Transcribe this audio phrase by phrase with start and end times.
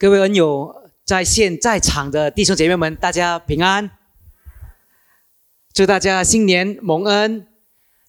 [0.00, 3.90] 各位恩友，在线在场的弟兄姐妹们，大家平安！
[5.74, 7.46] 祝大家新年蒙恩。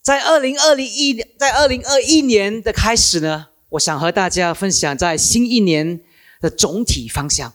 [0.02, 6.00] 在二零二零一，在二零二一年的开始呢，我想和大家分享在新一年
[6.40, 7.52] 的总体方向。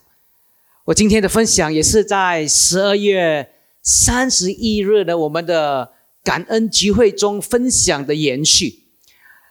[0.85, 5.93] 我今天的分享也是在十二月三十一日的我们的
[6.23, 8.83] 感恩聚会中分享的延续。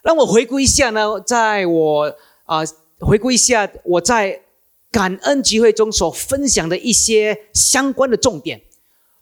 [0.04, 2.60] 让我回顾一下呢，在我啊
[3.00, 4.42] 回顾一下我在
[4.96, 8.62] 感恩聚会中所分享的一些相关的重点。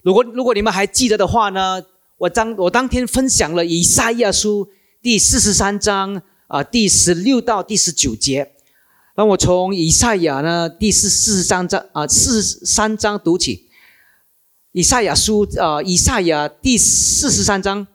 [0.04, 1.82] 如果如果你们还记得的话呢，
[2.20, 4.70] 我当我当天分享了以赛亚书
[5.02, 8.52] 第四十三章啊第十六到第十九节。
[9.16, 13.68] 让我从以赛亚呢第四四十三章啊四十三章读起。
[14.74, 17.88] 以赛亚书啊以赛亚第四十三章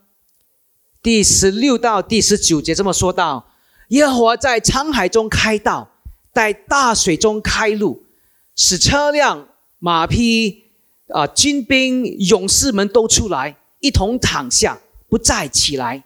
[1.01, 3.53] 第十六到第十九节这么说道：
[3.91, 5.93] 耶和华在沧海中开道，
[6.39, 8.05] 在大水中开路，
[8.55, 9.49] 使车辆、
[9.81, 10.67] 马匹
[11.09, 16.05] 啊、军兵、勇士们都出来，一同躺下，不再起来。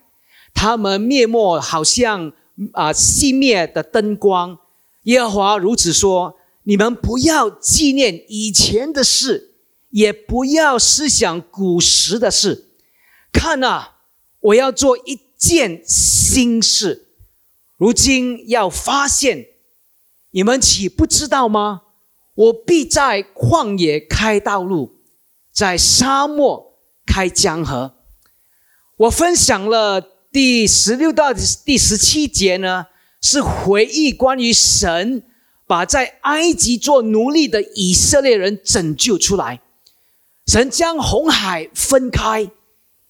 [0.55, 2.33] 他们灭目，好像
[2.73, 4.59] 啊熄灭的灯光。
[5.03, 9.53] 耶和华如此说：“你们不要纪念以前的事，
[9.91, 12.71] 也不要思想古时的事。
[13.31, 13.89] 看呐，
[14.41, 17.09] 我要做一件新事，
[17.77, 19.49] 如今要发现，
[20.33, 21.83] 你们岂不知道吗？
[22.35, 24.97] 我必在旷野开道路，
[25.51, 27.95] 在沙漠开江河。
[28.97, 31.33] 我分享了第十六到
[31.65, 32.89] 第十七节呢。”
[33.25, 35.23] 是回忆关于神
[35.69, 39.63] 把在埃及做奴隶的以色列人拯救出来，
[40.49, 42.51] 神将红海分开，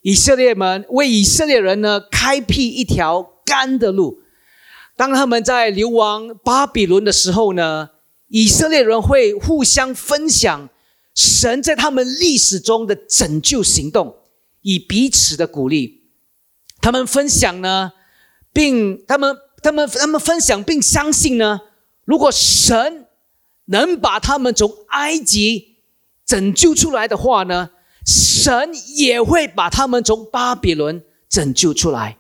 [0.03, 4.22] 以色列们为以色列人呢开辟一条干的路。
[5.03, 7.91] 当他们在流亡巴比伦的时候呢，
[8.29, 10.69] 以色列人会互相分享
[11.13, 14.15] 神在他们历史中的拯救行动，
[14.61, 16.05] 以彼此的鼓励。
[16.81, 17.91] 他们分享呢，
[18.53, 19.37] 并他们。
[19.61, 21.61] 他们他们分享并相信呢，
[22.05, 23.07] 如果神
[23.67, 25.77] 能把他们从埃及
[26.25, 27.71] 拯救出来的话呢，
[28.05, 32.19] 神也会把他们从巴比伦拯救出来。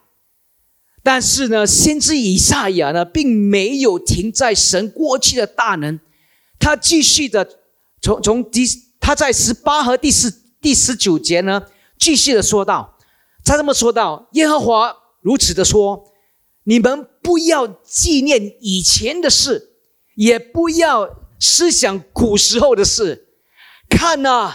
[1.02, 5.98] 但是呢，先知以赛亚呢，并没有停在神过去的大能，
[6.58, 7.58] 他继续的
[8.00, 8.64] 从从第
[9.00, 11.66] 他在十八和第十第十九节呢，
[11.98, 12.98] 继续的说道，
[13.44, 16.08] 他这么说道：耶和华如此的说。
[16.64, 19.70] 你们不要纪念以前的事，
[20.14, 23.30] 也不要思想古时候的事。
[23.90, 24.54] 看呐，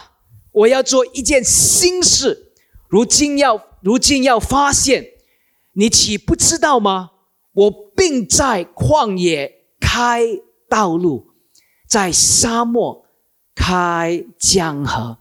[0.53, 2.53] 我要做一件新事，
[2.87, 5.05] 如今要如今要发现，
[5.77, 7.11] 你岂不知道吗？
[7.53, 10.23] 我并在旷野开
[10.67, 11.27] 道路，
[11.87, 13.05] 在沙漠
[13.55, 15.19] 开江河。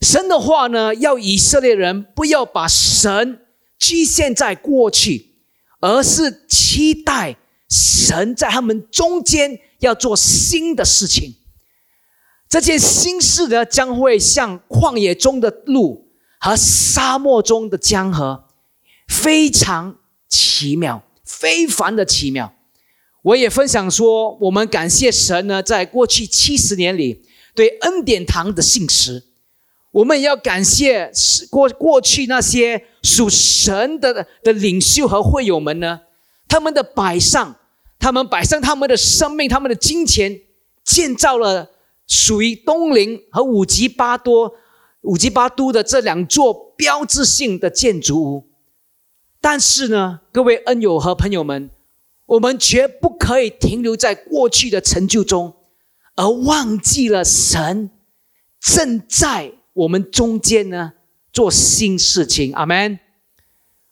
[0.00, 3.46] 神的话呢，要以色列人不要把神
[3.78, 5.30] 局限在过去。
[5.82, 7.38] 而是期待
[7.70, 11.36] 神在他们中间要做新的事情。
[12.50, 18.44] 这件新事呢，将会像旷野中的路和沙漠中的江河，
[19.10, 19.98] 非常
[20.28, 22.54] 奇妙，非凡的奇妙。
[23.22, 27.22] 我也分享说，我们感谢神呢，在过去七十年里
[27.54, 29.24] 对恩典堂的信实。
[29.90, 31.10] 我们也要感谢
[31.50, 36.00] 过过去那些属神的的领袖和会友们呢，
[36.46, 37.56] 他们的摆上，
[37.98, 40.40] 他们摆上他们的生命、他们的金钱，
[40.84, 41.68] 建造了
[42.06, 44.54] 属于东陵和五级巴多、
[45.02, 48.49] 五级巴都的这两座标志性的建筑物。
[49.40, 51.70] 但是呢，各位恩友和朋友们，
[52.26, 55.54] 我们绝不可以停留在过去的成就中，
[56.16, 57.90] 而忘记了神
[58.60, 59.52] 正在。
[59.72, 60.92] 我们中间呢，
[61.32, 62.98] 做新事情，阿门。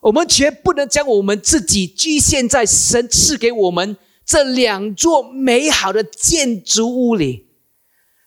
[0.01, 7.47] 我们绝不能将我们自己局限在神赐给我们这两座美好的建筑物里。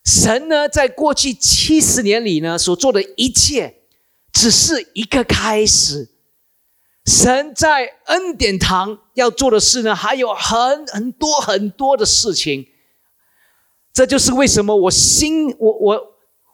[0.06, 3.76] 神呢，在过去七十年里呢，所做的一切，
[4.34, 6.10] 只是一个开始。
[7.06, 12.68] 神在恩典堂要做的事呢，还有很很多很多的事情。
[13.94, 16.08] 这就是为什么我心我我。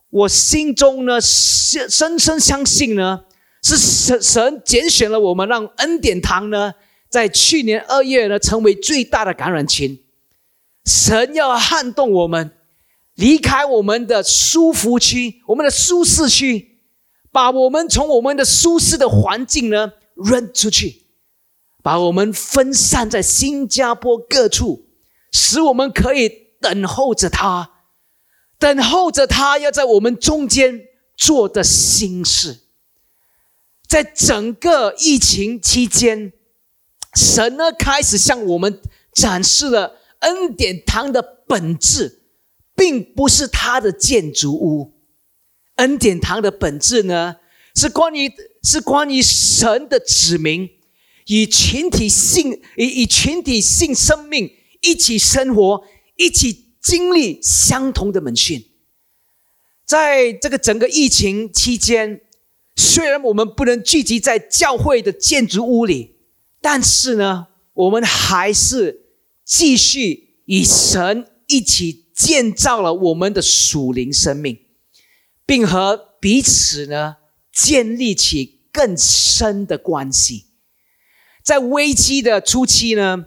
[0.09, 3.25] 我心中呢，深深深相信呢，
[3.61, 6.73] 是神神拣选了我们，让恩典堂呢，
[7.09, 9.99] 在去年二月呢，成为最大的感染群。
[10.85, 12.51] 神要撼动我们，
[13.15, 16.79] 离开我们的舒服区，我们的舒适区，
[17.29, 19.91] 把我们从我们的舒适的环境呢，
[20.23, 21.05] 扔出去，
[21.83, 24.87] 把我们分散在新加坡各处，
[25.31, 26.29] 使我们可以
[26.59, 27.71] 等候着他，
[28.57, 30.81] 等候着他要在我们中间
[31.15, 32.61] 做的心事。
[33.87, 36.33] 在整个疫情期间，
[37.15, 38.81] 神呢开始向我们
[39.13, 42.23] 展示了恩典堂的本质，
[42.75, 44.99] 并不是它的建筑物。
[45.75, 47.37] 恩典堂的本质呢，
[47.75, 48.29] 是关于
[48.63, 50.69] 是关于神的子民
[51.25, 54.51] 以群体性以以群体性生命
[54.81, 55.83] 一起生活，
[56.15, 58.63] 一起经历相同的门训。
[59.85, 62.21] 在这个整个疫情期间。
[62.79, 66.17] 虽然我们不能聚集在教会的建筑物里，
[66.61, 69.07] 但是呢，我们还是
[69.43, 74.59] 继续与神一起建造了我们的属灵生命，
[75.43, 77.16] 并和彼此呢
[77.57, 80.45] 建立起更深的关系。
[81.43, 83.25] 在危机的初期呢，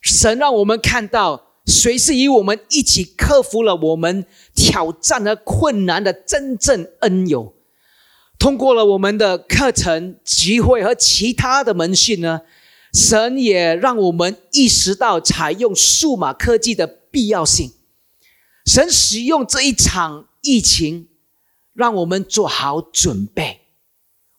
[0.00, 7.56] 神让我们看到谁是与我们一起克服了我们挑战和困难的真正恩友。
[8.38, 12.42] 通过了我们的课程、集会和其他的门训呢，
[12.92, 17.72] 神也让我们意识到采用数码科技的必要性。
[18.66, 21.08] 神使用这一场疫情，
[21.74, 23.60] 让我们做好准备，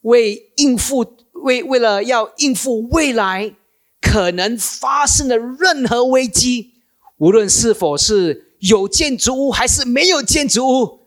[0.02, 3.54] 为应付为为了要应付未来
[4.02, 6.74] 可能发生的任何危机，
[7.18, 11.00] 无论是否是有建筑物还是没有建筑物，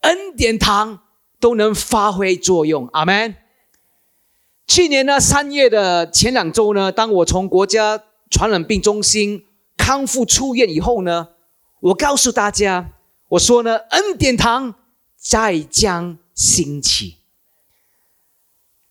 [0.00, 1.00] 恩典堂。
[1.38, 3.34] 都能发挥作用，阿门。
[4.66, 9.44] 去年呢，三月的前两周呢，当我从国家传染病中心
[9.76, 11.28] 康复出院以后呢，
[11.80, 12.90] 我告诉大家，
[13.28, 14.74] 我说呢，恩典堂
[15.28, 17.16] 再将兴起。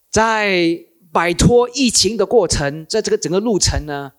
[0.09, 4.11] 在摆脱疫情的过程，在这个整个路程呢，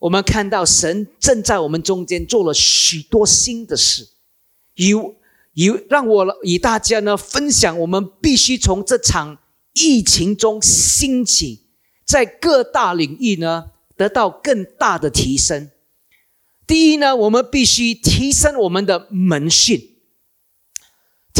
[0.00, 4.08] 我们看到神正在我们中间做了许多新的事，
[4.74, 5.16] 有。
[5.54, 9.36] 有让我与大家呢分享，我们必须从这场
[9.72, 11.66] 疫情中兴起，
[12.04, 15.68] 在各大领域呢得到更大的提升。
[16.68, 19.89] 第一呢，我们必须提升我们的门训，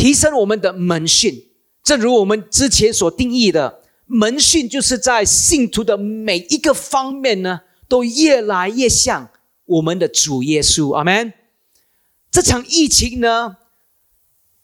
[0.01, 1.51] 提升我们的门训。
[1.85, 9.29] 正如我们之前所定义的，门训就是在信徒的每一个方面呢，都越来越像
[9.67, 10.95] 我们的主耶稣。
[10.95, 11.35] 阿门。
[12.31, 13.59] 这场疫情呢？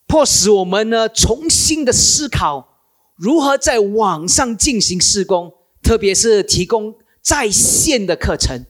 [0.07, 2.79] 迫使我们呢重新的思考
[3.17, 8.65] 如何在网上进行施工，特别是提供在线的课程。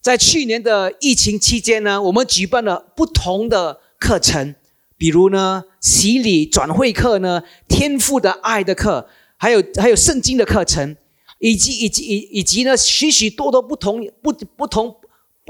[0.00, 4.54] 在去年的疫情期间呢，我们举办了不同的课程，
[4.96, 9.06] 比如呢洗礼转会课呢、天赋的爱的课，
[9.36, 10.96] 还有还有圣经的课程，
[11.38, 14.96] 以及以及以以及呢许许多多不同不不同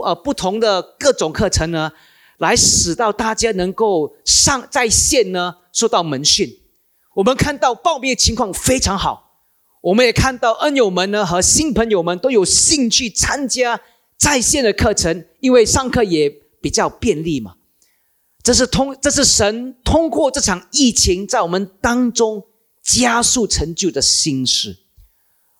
[0.03, 1.93] 呃不同的各种课程呢。
[2.39, 6.59] 来使到大家能够上在线呢，受到门训。
[7.15, 9.39] 我们看到报名情况非常好，
[9.81, 13.81] 我们也看到恩友们呢和新朋友们都有兴趣参加
[14.17, 16.29] 在线的课程，因为上课也
[16.61, 17.55] 比较便利嘛。
[18.43, 22.45] 这是通，这是神通过这场疫情在我们当中
[22.83, 24.79] 加速成就的心事。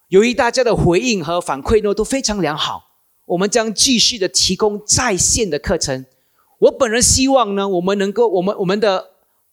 [0.09, 2.83] 由于大家的回应和反馈呢都非常良好，
[3.27, 6.05] 我们将继续的提供在线的课程。
[6.59, 9.11] 我本人希望呢，我们能够，我们我们的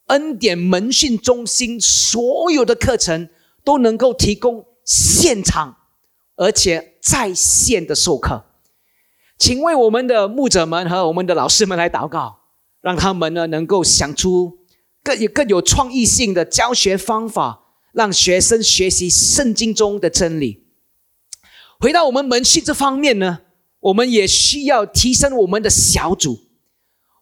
[0.07, 3.29] 恩典门训中心所有的课程
[3.63, 5.77] 都能够提供现场
[6.35, 8.43] 而且在线的授课，
[9.37, 12.39] 请为我们的牧者们和我们的老师们来祷告，
[12.81, 14.59] 让他们呢能够想出
[15.03, 17.61] 更有更有创意性的教学方法，
[17.93, 20.65] 让学生学习圣经中的真理。
[21.79, 23.39] 回到我们门训这方面呢，
[23.79, 26.39] 我们也需要提升我们的小组。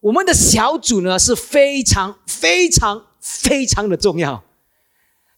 [0.00, 4.44] 我们的小组呢是非常非常非常的重要，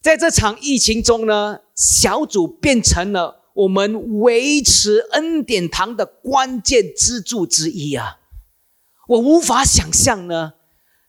[0.03, 8.19] 在这场疫情中呢，小组变成了我们维持恩典堂的关键支柱之一啊！
[9.11, 10.53] 我无法想象呢，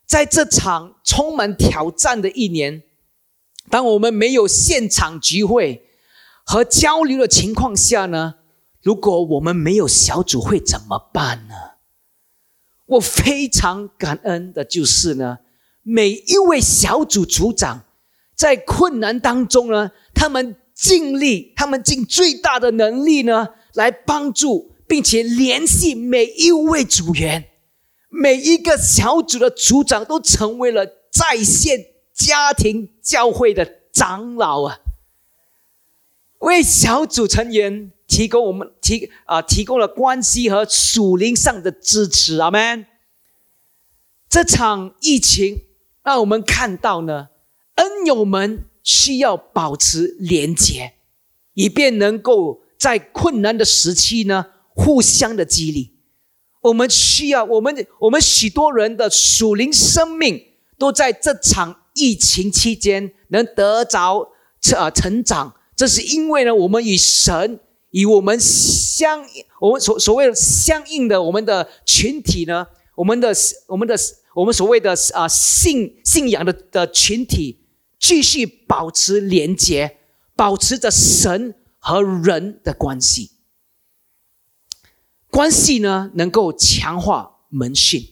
[0.07, 2.83] 在这场充满挑战的一年，
[3.71, 5.87] 当我们没有现场聚会
[6.45, 8.35] 和交流的情况下呢，
[8.83, 11.55] 如果我们没有小组会怎么办呢？
[12.87, 15.39] 我非常感恩的就是呢，
[15.83, 17.85] 每一位小组组长
[18.35, 27.51] 在困难当中呢，他们尽力，他们尽最大的能力呢，来帮助并且联系每一位组员，
[28.12, 34.78] 每一个小组的组长都成为了在线家庭教会的长老啊，
[36.38, 37.90] 为小组成员。
[38.09, 42.85] 提供我们提啊提供了关系和属灵上的支持，阿门。
[44.28, 45.62] 这场疫情
[46.04, 47.28] 让我们看到呢，
[47.76, 50.92] 恩友们需要保持连结，
[51.54, 55.92] 以便能够在困难的时期呢，互相的激励。
[56.62, 60.42] 我们需要我们我们许多人的属灵生命
[60.78, 69.25] 都在这场疫情期间能得着成呃成长，这是因为呢，我们与神与我们相
[69.61, 73.35] 我们所所谓的相应的我们的群体呢，我们的
[73.66, 73.95] 我们的。
[74.35, 77.59] 我们所谓的啊信信仰的的群体，
[78.00, 79.99] 继续保持连结，
[80.35, 83.32] 保持着神和人的关系。
[85.33, 88.07] 关系呢，能够强化门训。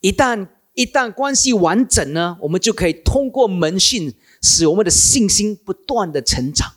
[0.00, 6.72] 一旦一旦关系完整呢，我们就可以通过门训，使我们的信心不断的成长。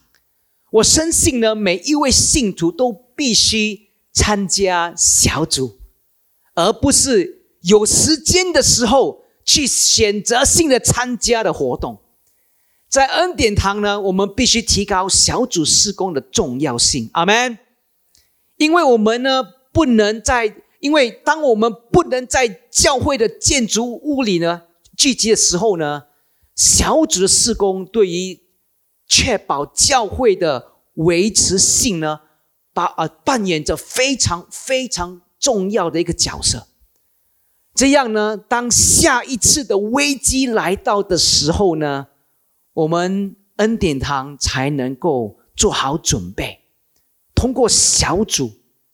[0.71, 5.79] 我深信呢，每一位信徒都必须参加小组，
[6.53, 7.43] 而不是。
[7.61, 11.99] 有时间的时候，去选择性的参加的活动，
[12.89, 17.09] 在恩典堂呢，我们必须提高小组施工的重要性。
[17.13, 17.57] 阿门。
[18.57, 24.63] 因为我们呢，不能在，因为当我们不能在教会的建筑物里呢
[24.95, 26.03] 聚集的时候呢，
[26.55, 28.39] 小组的施工对于
[29.07, 32.21] 确保教会的维持性呢，
[32.73, 36.67] 把呃扮演着非常非常重要的一个角色。
[37.73, 42.07] 这样呢，当下一次的危机来到的时候呢，
[42.71, 46.64] 我们恩典堂才能够做好准备，
[47.45, 48.51] 通过小组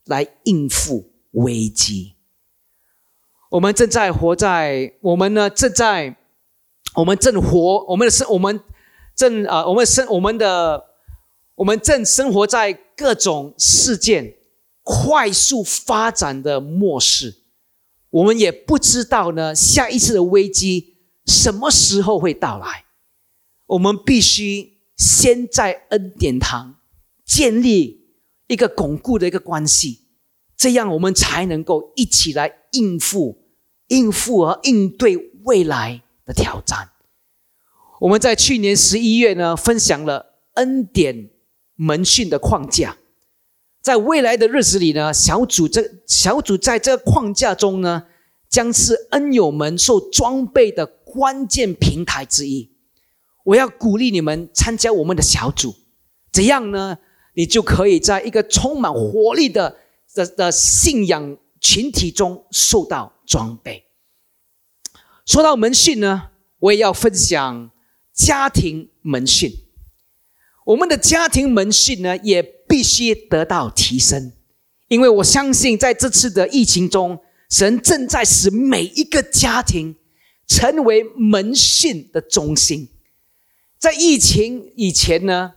[0.07, 2.15] 来应付危机。
[3.49, 6.17] 我们正在活在，我们呢正在，
[6.95, 8.59] 我们正活，我们的生，我们
[9.15, 10.83] 正啊，我们生，我们的，
[11.55, 14.35] 我们正生活在各种事件
[14.83, 17.43] 快速发展的末世。
[18.09, 22.83] 我们也不知道呢，下一次的危机什么时候会到来。
[23.67, 26.75] 我们必须先在恩典堂
[27.23, 28.00] 建立
[28.51, 30.01] 一个巩固的一个关系，
[30.57, 33.45] 这样我们才能够一起来应付、
[33.87, 35.15] 应付和应对
[35.45, 36.89] 未来的挑战。
[38.01, 41.29] 我们在去年十一月呢，分享了恩典
[41.75, 42.97] 门训的框架。
[43.81, 48.03] 在未来的日子里呢，小组这小组在这个框架中呢，
[48.49, 52.69] 将是恩友们受装备的关键平台之一。
[53.45, 55.73] 我要鼓励你们参加我们的小组，
[56.33, 56.97] 怎样呢？
[57.33, 59.77] 你就可以在一个充满活力的
[60.13, 63.85] 的的信仰群体中受到装备。
[65.25, 67.71] 说到门训呢，我也要分享
[68.13, 69.51] 家庭门训。
[70.65, 74.31] 我们的家庭门训呢，也必须得到提升，
[74.87, 77.19] 因为我相信在这次的疫情中，
[77.49, 79.95] 神正在使每一个家庭
[80.47, 82.89] 成为门训的中心。
[83.79, 85.53] 在疫情以前呢，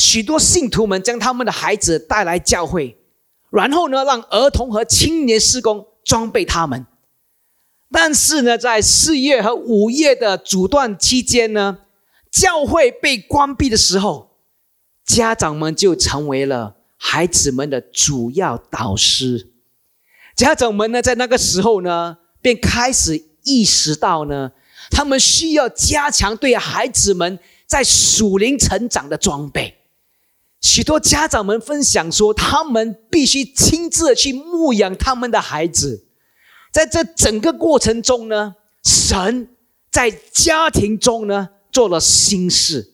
[0.00, 2.96] 许多信徒们将他们的孩子带来教会，
[3.50, 6.86] 然后呢，让儿童和青年施工装备他们。
[7.92, 11.80] 但是呢，在四月和五月的阻断期间呢，
[12.32, 14.30] 教会被关闭的时候。
[15.04, 19.50] 家长们就成为了孩子们的主要导师。
[20.36, 24.52] 家长们呢，在那个时候呢，便开始意识到呢，
[24.90, 29.79] 他们需要加强对孩子们在属灵成长的装备。
[30.60, 36.06] 许多家长们分享说，他们必须亲自去牧养他们的孩子。
[36.70, 39.48] 在这整个过程中呢，神
[39.90, 42.92] 在家庭中呢做了新事。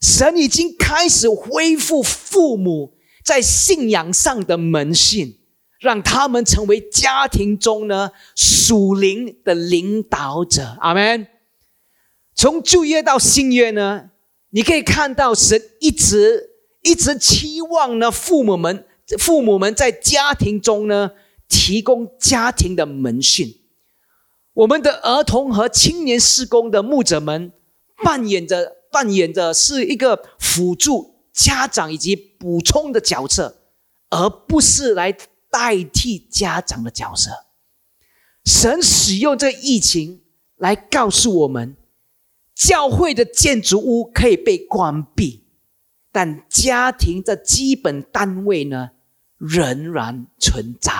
[0.00, 5.38] 神已经开始恢复父母在信仰上的门信，
[5.78, 10.76] 让他们成为家庭中呢属灵的领导者。
[10.80, 11.26] 阿门。
[12.34, 14.10] 从旧约到新约呢，
[14.50, 16.55] 你可以看到神一直
[16.86, 18.86] 一直期望呢父母们
[19.18, 21.10] 父母们在家庭中呢
[21.48, 23.60] 提供家庭的门训。
[24.54, 27.52] 我们的儿童和青年施工的牧者们
[28.02, 28.76] 扮演着。
[28.88, 33.58] 扮演着是一个辅助家长以及补充的角色，
[34.08, 35.12] 而不是来
[35.50, 37.30] 代替家长的角色。
[38.42, 40.22] 神使用这疫情
[40.56, 41.76] 来告诉我们，
[42.54, 45.44] 教会的建筑物可以被关闭，
[46.16, 48.92] 但家庭的基本单位呢
[49.36, 50.92] 仍然存在。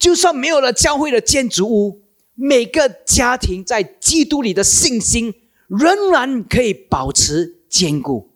[0.00, 5.34] 就算没有了教会的建筑物，每个家庭在基督里的信心。
[5.68, 8.30] 仍然可以保持坚固。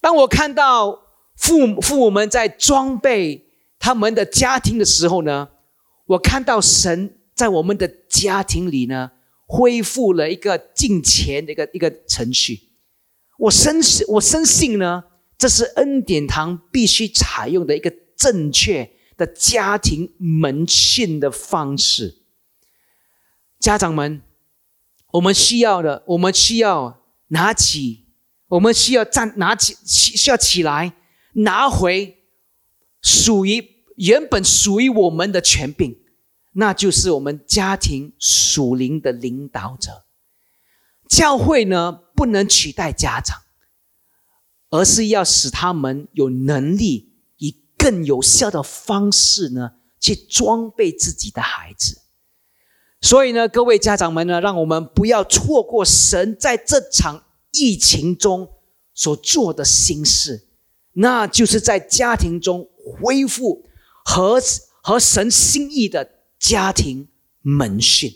[0.00, 1.02] 当我看到
[1.36, 3.48] 父母父母们在装备
[3.80, 5.48] 他们的家庭的时候呢，
[6.06, 9.10] 我看到神在我们的家庭里呢，
[9.48, 12.60] 恢复了一个敬虔的一个一个程序。
[13.38, 15.04] 我深信，我深信呢，
[15.36, 22.22] 这是恩典堂必须采用的一个正确的家庭门训的方式。
[23.58, 24.22] 家长们，
[25.12, 28.06] 我们需要的，我们需要拿起，
[28.48, 30.94] 我们需要站，拿起，需要起来，
[31.32, 32.18] 拿回
[33.02, 35.98] 属于原本属于我们的权柄，
[36.52, 40.04] 那就是我们家庭属灵的领导者。
[41.08, 42.00] 教会呢？
[42.14, 43.42] 不能取代家长，
[44.70, 52.02] 而是要使他们有能力以更有效的方式呢，去装备自己的孩子。
[53.00, 58.48] 所以呢，各位家长们呢，让我们不要错过神在这场疫情中
[58.94, 60.48] 所做的心事，
[60.92, 63.66] 那就是在家庭中恢复
[64.04, 64.40] 和
[64.82, 67.08] 和神心意的家庭
[67.42, 68.10] 门训，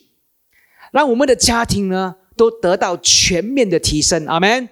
[0.92, 2.16] 让我们的家庭呢。
[2.38, 4.68] 都得到全面的提升，阿门。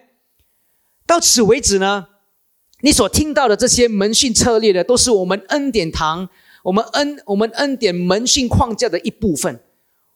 [1.07, 2.07] 到此为止呢，
[2.81, 6.29] 你所听到的这些门训策略呢，都是我们恩典堂、
[6.63, 9.61] 我们恩、我们恩典门训框架的一部分。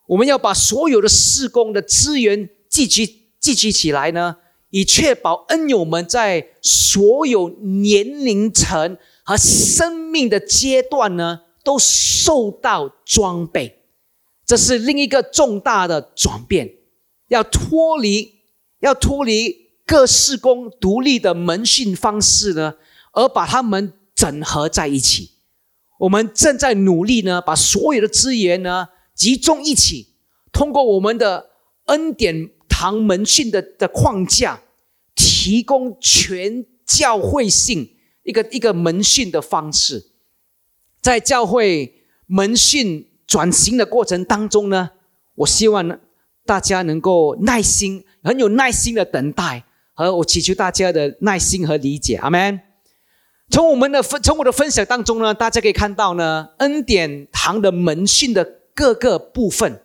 [0.06, 4.36] 我们要把所有的施工的资源聚集、聚集起来呢，
[4.70, 13.84] 以确保恩友们在所有年龄层和生命的阶段呢，都受到装备。
[14.44, 16.79] 这是另一个重大的转变。
[17.30, 18.40] 要脱离，
[18.80, 22.74] 要脱离各事工独立的门训方式呢，
[23.12, 25.30] 而把他们整合在一起。
[26.00, 30.08] 我们正在努力呢，把所有的资源呢集中一起，
[30.50, 31.50] 通过我们的
[31.84, 34.62] 恩典堂门训的的框架，
[35.14, 37.94] 提供全教会性
[38.24, 40.10] 一个一个门训的方式。
[41.00, 44.90] 在教会门训转型的过程当中呢，
[45.36, 46.00] 我希望呢。
[46.50, 49.62] 大家能够耐心、很有耐心的等待，
[49.94, 52.16] 和我祈求大家的耐心和理解。
[52.16, 52.60] 阿门。
[53.52, 58.44] 从我们的分，从我的分享当中呢，大家可以看到呢，恩典堂的门训的
[58.74, 59.80] 各个部分。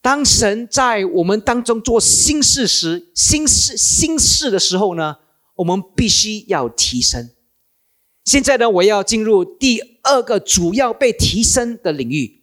[0.00, 5.18] 当神在我们当中做新事时、新事、新事的时候呢，
[5.54, 7.30] 我们必须要提升。
[8.24, 12.41] 现在呢，我要进入第二个主要被提升的领域。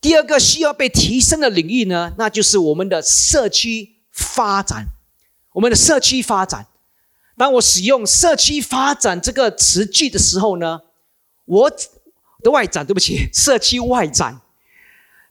[0.00, 4.86] 第二个需要被提升的领域呢，那就是我们的社区发展。
[5.54, 6.68] 我们的社区发展，
[7.36, 10.82] 当我使用“社区发展”这个词句的时候呢，
[11.46, 11.70] 我
[12.44, 14.40] 的外展，对不起， 社区外展。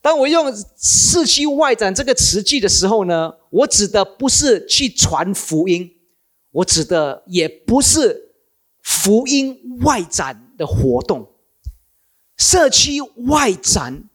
[0.01, 5.95] 当我用“社区外展”这个词句的时候呢，我指的不是去传福音，
[6.51, 8.33] 我指的也不是
[8.83, 11.31] 福音外展的活动。
[12.35, 14.09] 社区外展。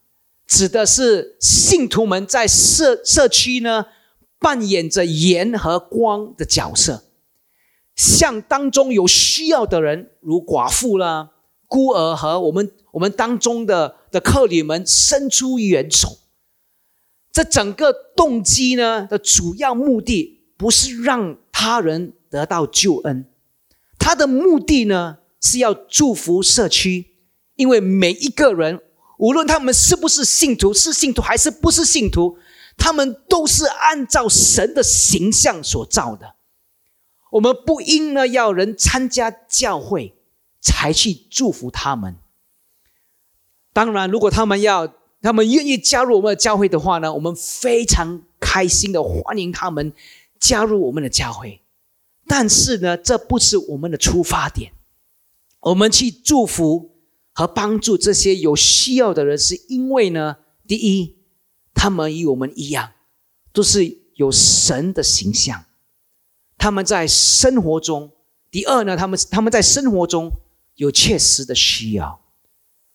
[0.55, 3.87] 指的是信徒们在社社区呢，
[4.39, 7.05] 扮演着盐和光的角色，
[7.97, 11.31] 向当中有需要的人，如寡妇啦、
[11.67, 16.19] 孤儿和我们我们当中的的客旅们伸出援手。
[17.33, 23.25] 这整个动机呢的主要目的，不是让他人得到救恩，
[23.99, 27.07] 他的目的呢是要祝福社区，
[27.57, 28.83] 因为每一个人。
[29.23, 32.37] 无论他们是不是信徒，是信徒还是不是信徒，
[32.77, 36.35] 他们都是按照神的形象所造的。
[37.31, 40.17] 我们不应呢要人参加教会
[40.61, 42.17] 才去祝福他们。
[43.73, 49.93] 当然，如果他们要，他们愿意加入我们的教会的话呢，我们非常开心的欢迎他们
[50.41, 51.63] 加入我们的教会。
[52.27, 54.73] 但是呢，这不是我们的出发点。
[55.61, 56.92] 我们去祝福。
[57.35, 60.37] 和帮助这些有需要的人，是因为呢，
[60.69, 61.17] 第一，
[61.73, 62.93] 他们与我们一样，
[63.55, 65.65] 都是有神的形象；
[66.59, 68.13] 他们在生活中，
[68.51, 70.31] 第二呢，他们他们在生活中
[70.75, 72.21] 有切实的需要。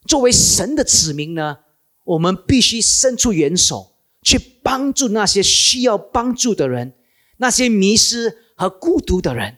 [0.07, 1.57] 作为神的子民呢，
[2.05, 6.93] 我们必须伸出援手，去帮助那些需要帮助的人，
[7.37, 9.57] 那些迷失和孤独的人。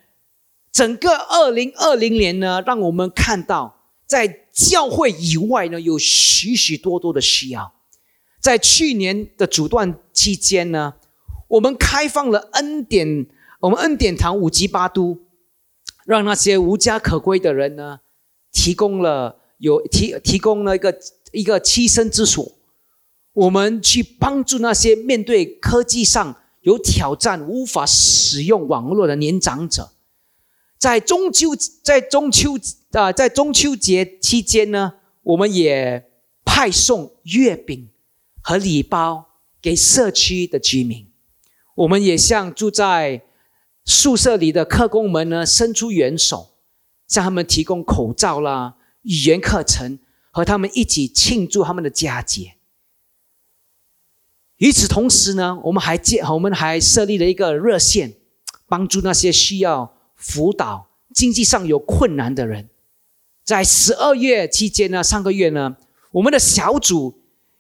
[0.71, 4.45] 整个二零二零年呢，让我们看到在。
[4.67, 7.74] 教会以外呢，有许许多多的需要。
[8.41, 10.95] 在去年的阻断期间呢，
[11.48, 13.28] 我们开放了恩典，
[13.62, 15.17] 我们恩典堂五级八都，
[16.06, 18.00] 让那些无家可归的人呢，
[18.52, 21.00] 提供了有提提供了一个
[21.32, 22.52] 一个栖身之所。
[23.32, 29.91] 我们去帮助那些面对科技上有挑战、无法使用网络的年长者。
[30.78, 32.58] 在中秋，在中秋
[32.91, 36.10] 啊，在中秋节期间呢，我们也
[36.43, 37.89] 派送月饼
[38.41, 39.28] 和礼包
[39.62, 41.08] 给社区的居民。
[41.75, 43.21] 我们也向住在
[43.86, 46.56] 宿舍里的客工们呢伸出援手，
[47.08, 49.99] 向他们提供口罩啦、语言课程，
[50.32, 52.56] 和他们一起庆祝他们的佳节。
[54.58, 58.15] 与此同时呢，我们还建，我们还设立了一个热线，
[58.67, 62.67] 帮助那些需要辅导、经济上有困难的人。
[63.43, 65.75] 在十二月期间呢，上个月呢，
[66.12, 67.19] 我们的小组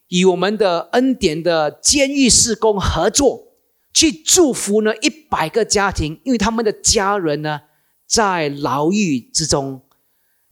[0.09, 3.47] 与我们的恩典的监狱事工合作，
[3.93, 7.61] 去祝福呢一百个家庭，因为他们的家人呢
[8.05, 9.81] 在牢狱之中，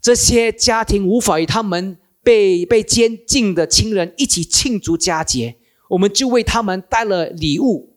[0.01, 5.55] 这些家庭无法与他们被被监禁的亲人一起庆祝佳节。
[5.89, 7.95] 我们就为他们带了礼物，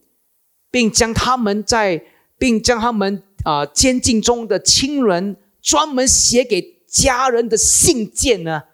[0.70, 2.04] 并将他们在，
[2.38, 8.64] 并将他们啊监禁中的亲人专门写给家人的信件呢，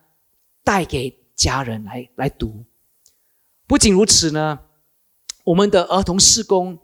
[0.64, 2.64] 带给家人来来读。
[3.66, 4.60] 不仅如此呢，
[5.44, 6.78] 我们的儿童施工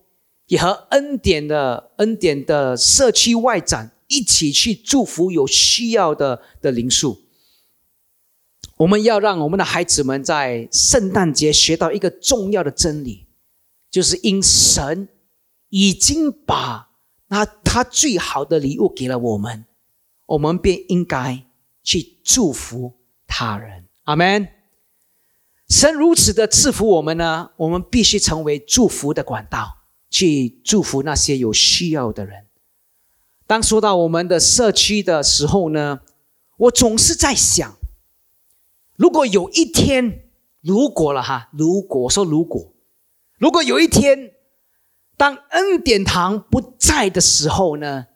[0.47, 7.23] 也和恩典的恩典的社区外展一起去祝福有需要的的灵数。
[8.77, 13.27] 我们要让我们的孩子们在圣诞节学到一个重要的真理，
[13.91, 15.09] 就是因神
[15.69, 16.91] 已经把
[17.29, 19.65] 那他最好的礼物给了我们，
[20.27, 21.47] 我们便应该
[21.83, 22.95] 去祝福
[23.27, 23.89] 他人。
[24.05, 24.49] 阿门。
[25.69, 29.79] 神如此的赐福我们呢，我们必须成为祝福的管道，
[30.11, 32.47] 去祝福那些有需要的人。
[33.47, 36.01] 当说到我们的社区的时候呢，
[36.59, 37.75] 我总是在想。
[38.97, 40.29] 如果有一天，
[40.61, 42.73] 如果了哈，如果说如果，
[43.39, 44.33] 如果有一天，
[45.17, 48.07] 当恩典堂不在的时候呢，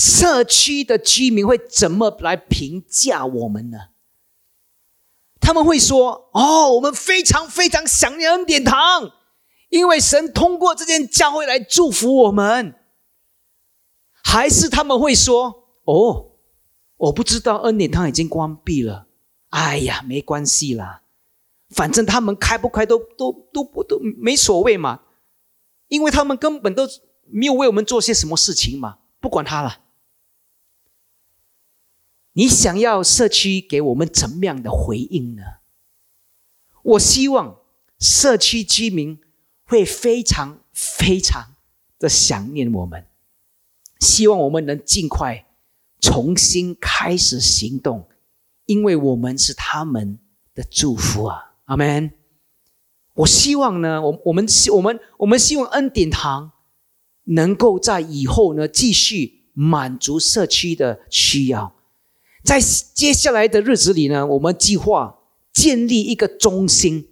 [0.00, 3.88] 社区的居民会怎么来评价我们呢？
[5.38, 9.12] 他们会说：“哦，我们非常非常想念恩典堂，
[9.68, 12.76] 因为神通过这件教会来祝福我们。”
[14.24, 16.30] 还是他们会说：“哦，
[16.96, 19.06] 我不知道恩典堂已经关闭了。”
[19.50, 21.02] 哎呀，没关系啦，
[21.68, 25.00] 反正他们开不开都都都不都没所谓嘛，
[25.88, 26.88] 因为他们根本都
[27.24, 29.80] 没有为我们做些什么事情嘛，不管他了。
[32.32, 35.42] 你想要社区给我们怎么样的回应呢？
[36.82, 37.58] 我希望
[37.98, 39.20] 社区居民
[39.64, 41.56] 会非常非常
[41.98, 43.06] 的想念我们，
[43.98, 45.46] 希望我们能尽快
[46.00, 48.08] 重新开始行动。
[48.66, 50.20] 因为我们是他们
[50.54, 52.12] 的祝福啊，阿门。
[53.14, 56.52] 我希望呢，我我们希我们我们希望恩典堂
[57.24, 61.74] 能够在以后呢继续满足社区的需要。
[62.44, 65.18] 在接下来的日子里呢，我们计划
[65.52, 67.08] 建立一个中心，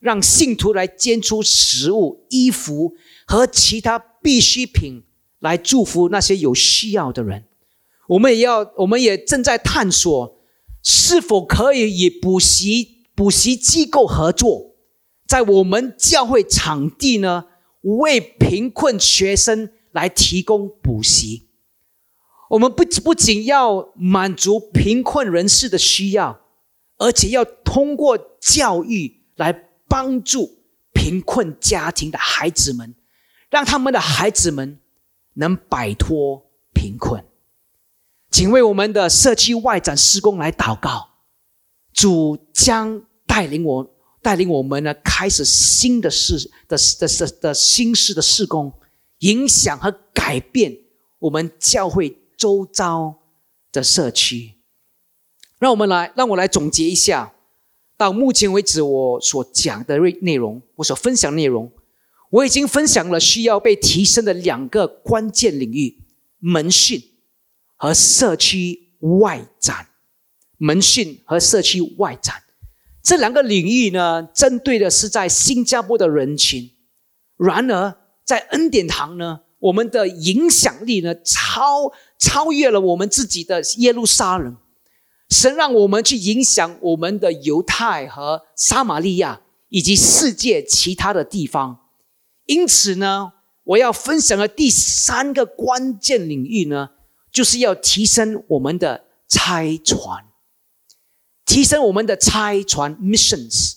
[0.00, 2.94] 让信徒来捐出食物、衣服
[3.26, 5.04] 和其他必需品
[5.40, 7.44] 来祝福那些有需要的人。
[8.08, 10.38] 我们也要，我们也正在探索。
[10.84, 14.74] 是否可以与补习补习机构合作，
[15.28, 17.44] 在我们教会场地呢，
[17.82, 21.50] 为贫困学生来提供补习？
[22.52, 26.38] 我们不不仅要满足贫困人士的需要，
[26.98, 29.50] 而且要通过教育来
[29.88, 30.58] 帮助
[30.92, 32.94] 贫困家庭的孩子们，
[33.48, 34.78] 让他们的孩子们
[35.34, 37.24] 能摆脱贫困。
[38.30, 41.08] 请为我们的社区外展施工来祷告，
[41.94, 48.74] 主将带领我带领我们呢，开始新的事的的的的新事的施工，
[49.20, 50.76] 影响和改变
[51.18, 53.20] 我们教会周遭
[53.70, 54.54] 的社区。
[55.60, 57.32] 让我们来，让我来总结一下，
[57.96, 61.70] 到目前为止我所讲的内内容，我所分享内容，
[62.30, 66.02] 我已经分享了需要被提升的两个关键领域：
[66.40, 67.00] 门训。
[67.76, 69.88] 和社区外展，
[70.56, 72.36] 门训和社区外展
[73.02, 76.70] 这两个领域呢，针对的是在新加坡的人群。
[77.36, 84.56] 然而，在恩典堂呢，我们的影响力呢，超超越了我们自己的耶路撒冷。
[85.28, 91.88] 神让我们去影响我们的犹太和撒玛利亚，以及世界其他的地方。
[92.46, 93.32] 因此呢，
[93.64, 96.90] 我要分享的第三个关键领域呢。
[97.32, 100.22] 就是要提升我们的拆船，
[101.46, 103.76] 提升我们的拆船 missions。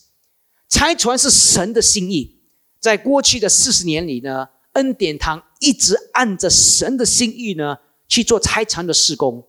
[0.68, 2.42] 拆船是神的心意，
[2.82, 9.46] 在过去的四十年里呢，恩典堂一直按着神的心意呢去做拆船的施工。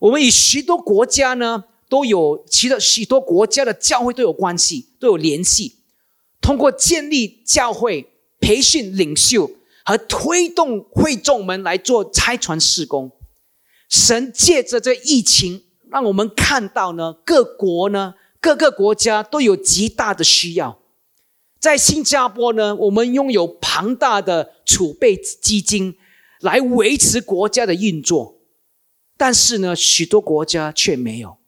[0.00, 5.78] 我们与许多国家呢都有，其他许多国家的教会都有关系，都有联系。
[6.40, 9.50] 通过建立教会、培训领袖
[9.84, 13.12] 和推动会众们来做拆船施工。
[13.88, 20.80] 神借着这疫情，让我们看到呢，各国呢，各个国家都有极大的需要。
[21.60, 25.96] 在新加坡呢，我们拥有庞大的储备基金
[26.42, 28.40] 来维持国家的运作，
[29.16, 31.38] 但是呢，许多国家却没有。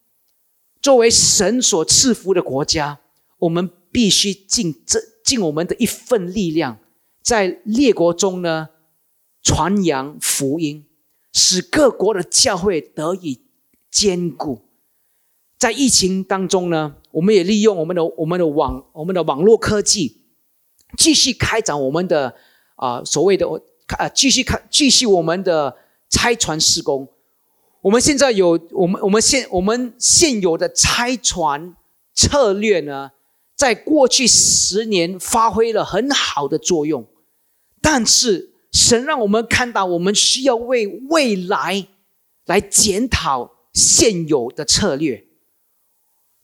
[0.81, 3.01] 作为神所赐福的国家，
[3.39, 6.79] 我们必须尽这尽我们的一份力量，
[7.23, 8.71] 在列国中呢
[9.43, 10.87] 传扬福音，
[11.33, 13.41] 使各国的教会得以
[13.91, 14.63] 坚固。
[15.59, 16.97] 在疫情当中呢。
[17.15, 20.23] 我们也利用我们的我们的网我们的网络科技，
[20.99, 22.35] 继续开展我们的
[22.75, 23.47] 啊所谓的
[23.89, 25.77] 啊继续看继续我们的
[26.11, 27.09] 拆船施工。
[27.83, 31.77] 我们现在有我们我们现我们现有的拆船
[32.15, 33.11] 策略呢，
[33.55, 37.07] 在过去十年发挥了很好的作用，
[37.83, 41.87] 但是神让我们看到，我们需要为未来
[42.47, 45.27] 来检讨现有的策略。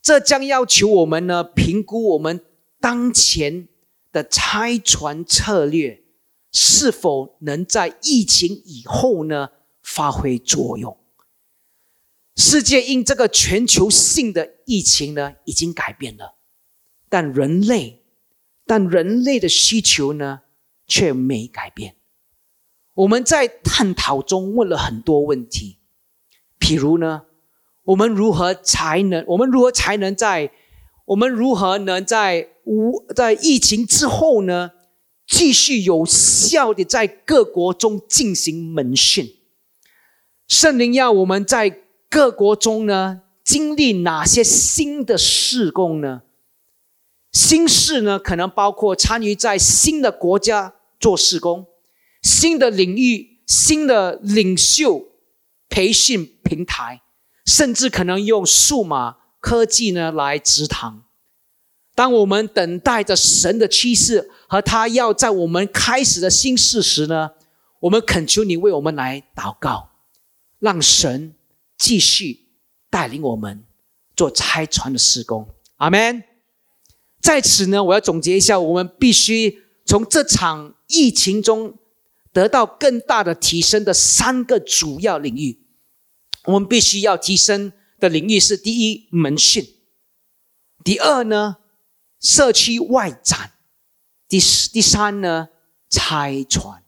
[0.01, 2.41] 这将要求我们呢评估我们
[2.79, 3.67] 当前
[4.11, 6.03] 的拆船策略
[6.51, 9.49] 是否能在疫情以后呢
[9.81, 10.97] 发挥作用。
[12.35, 16.35] 世界因这个全球性的疫情呢已经改变了，
[17.09, 18.03] 但人类，
[18.65, 20.41] 但人类的需求呢
[20.87, 21.95] 却没改变。
[22.93, 25.77] 我们在探讨中问了很多问题，
[26.59, 27.23] 譬如呢？
[27.83, 29.25] 我们如何才能？
[29.27, 30.51] 我们如何才能在？
[31.05, 34.71] 我们如何能在无在疫情之后呢？
[35.31, 39.37] 继续有效的在各国中进行门训？
[40.45, 46.23] 圣灵要我们在各国中呢，经历哪些新的事工呢？
[47.31, 51.65] 新事呢，可能包括参与在新的国家做事工、
[52.21, 55.07] 新的领域、新的领袖
[55.69, 57.01] 培训平台。
[57.43, 61.03] 甚至可能用数码科技呢来直堂。
[62.01, 67.29] 当我们等待着神的趋势和他要在我们开始的新事时呢，
[67.79, 69.91] 我们恳求你为我们来祷告，
[70.57, 71.35] 让神
[71.77, 72.47] 继续
[72.89, 73.63] 带领我们
[74.15, 75.47] 做拆船的施工。
[75.75, 76.23] 阿门。
[77.21, 81.77] 在此呢，我要总结一下，我们必须从这场疫情中
[82.33, 85.67] 得到更大的提升的三个主要领域。
[86.45, 89.63] 我们必须要提升的领域是：第一，门训；
[90.83, 91.57] 第二呢，
[92.21, 93.49] 社区外展；
[94.29, 94.39] 第
[94.71, 95.49] 第三呢，
[95.89, 96.83] 拆船。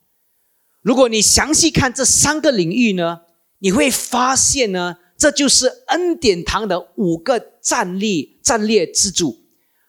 [0.81, 3.21] 如果你详细看这三个领域呢，
[3.59, 9.39] 你会发现呢，这就是恩典堂的五个战力战略支柱。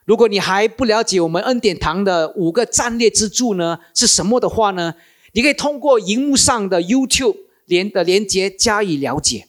[0.04, 4.94] 如果你还不了解我们恩典堂的五个战略支柱呢是什么的话呢，
[5.32, 9.48] 你可以通过荧幕上的 YouTube 连的连接加以了解。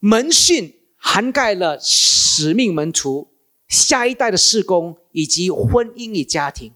[0.00, 3.28] 门训涵盖了使命门徒、
[3.68, 6.72] 下一代的事工以及婚姻与家庭，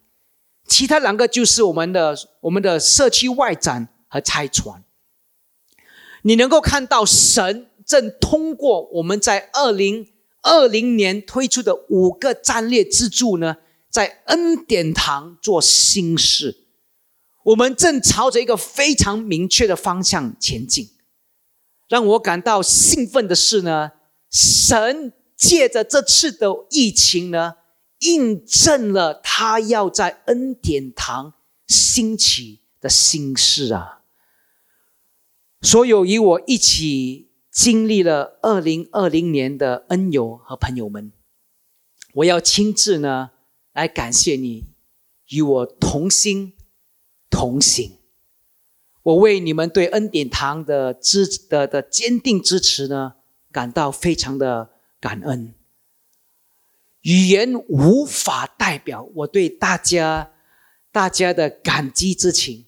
[0.67, 4.85] 其他两个就是我们的我们的社区外展和拆船。
[6.23, 10.07] 你能够看到神正通过我们在二零
[10.43, 13.57] 二零年推出的五个战略支柱呢，
[13.91, 16.67] 在恩典堂做新事，
[17.45, 20.91] 我们正朝着一个非常明确的方向前进。
[21.89, 23.93] 让我感到兴奋的是呢，
[24.31, 27.57] 神借着这次的疫情呢，
[27.99, 31.35] 印证了他要在恩典堂
[31.67, 34.03] 兴起的心事啊。
[35.61, 41.11] 所有与我一起经历了二零二零年的恩友和朋友们，
[42.15, 43.33] 我要亲自呢
[43.73, 44.67] 来感谢你，
[45.31, 46.53] 与我同心
[47.29, 47.99] 同行。
[49.03, 53.15] 我为你们对恩典堂的支的的坚定支持呢，
[53.51, 54.71] 感到非常的
[55.03, 55.53] 感恩。
[57.01, 60.31] 语言无法代表我对大家
[60.93, 62.67] 大家的感激之情，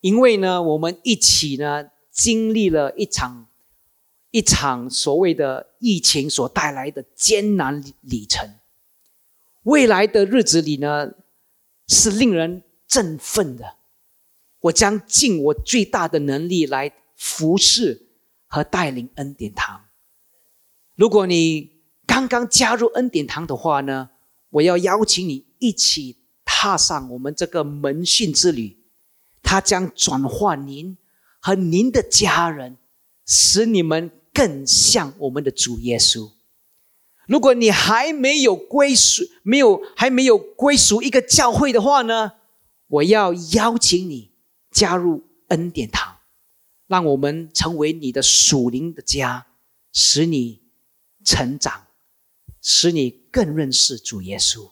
[0.00, 3.46] 因为呢，我们一起呢经历了一场
[4.32, 8.56] 一场所谓的疫情所带来的艰难里程。
[9.62, 11.12] 未来的日子里呢，
[11.86, 13.76] 是令人振奋的。
[14.62, 18.08] 我将尽我最大的能力来服侍
[18.48, 19.84] 和带领恩典堂。
[21.02, 24.10] 如果你刚刚加入恩典堂的话呢，
[24.50, 28.78] 我要邀请你一起踏上我们这个门训之旅。
[29.42, 30.96] 它将转化您
[31.40, 32.76] 和您的家人，
[33.26, 36.30] 使你们更像我们的主耶稣。
[37.26, 42.34] 如果你还没有归属，没有还没有归属一个教会的话呢，
[42.86, 44.30] 我要邀请你
[44.70, 46.18] 加入恩典堂，
[46.86, 49.48] 让我们成为你的属灵的家，
[49.92, 50.61] 使你
[51.24, 51.86] 成长，
[52.60, 54.70] 使你更认识主耶稣。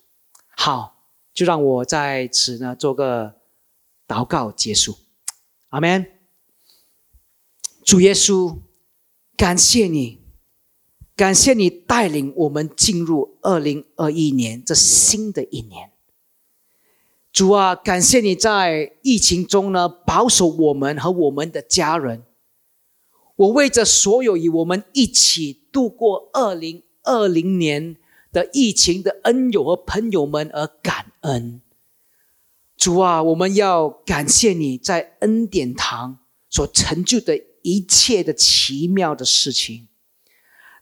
[0.56, 3.36] 好，就让我在此呢做个
[4.06, 4.98] 祷告结束。
[5.68, 6.06] 阿门。
[7.84, 8.58] 主耶稣，
[9.36, 10.20] 感谢你。
[11.16, 15.92] 感谢你带领我们进入二零二一年这新的一年，
[17.30, 22.24] 主啊，感谢你在疫情中呢保守我们和我们的家人。
[23.40, 27.96] 我为着所有与我们一起度过二零二零年
[28.30, 31.62] 的疫情的恩友和朋友们而感恩。
[32.76, 36.18] 主啊，我们要感谢你在恩典堂
[36.50, 39.88] 所成就的一切的奇妙的事情。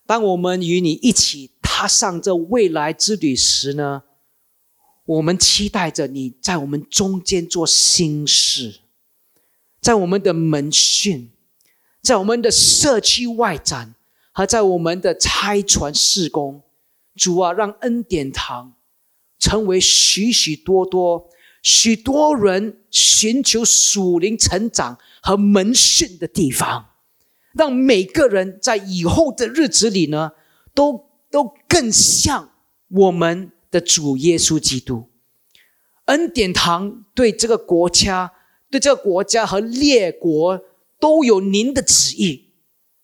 [0.05, 4.03] 当我们与你一起踏上这未来之旅时呢，
[5.05, 8.81] 我们期待着你在我们中间做新事，
[9.81, 11.31] 在我们的门训，
[12.03, 13.95] 在我们的社区外展
[14.33, 16.63] 和在我们的拆船施工，
[17.15, 18.75] 主啊，让恩典堂
[19.39, 21.29] 成为许许多多
[21.63, 26.87] 许多人寻求属灵成长和门训的地方。
[27.55, 30.33] 让每个人在以后的日子里呢，
[30.75, 32.53] 都都更像
[32.89, 35.09] 我们的主耶稣基督。
[36.05, 38.33] 恩典堂对这个国家、
[38.71, 40.61] 对这个国家和列国
[40.99, 42.51] 都有您的旨意。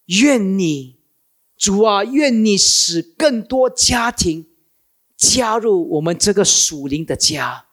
[0.07, 0.99] 愿你，
[1.57, 4.47] 主啊，愿你使更多家庭
[5.17, 7.67] 加入我们这个属灵的家。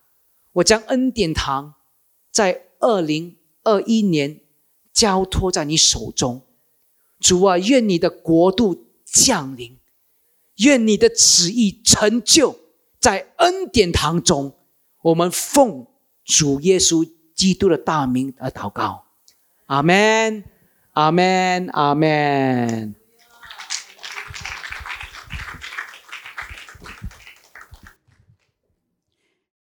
[0.53, 1.75] 我将恩典堂
[2.31, 4.41] 在二零二一年
[4.93, 6.45] 交托在你手中。
[7.19, 9.77] 主啊，愿你的国度降临，
[10.57, 12.59] 愿你的旨意成就
[12.99, 14.55] 在恩典堂中。
[15.03, 15.87] 我们奉
[16.23, 19.05] 主耶稣基督的大名而祷告，
[19.71, 20.43] 阿门，
[20.91, 23.00] 阿门，阿门。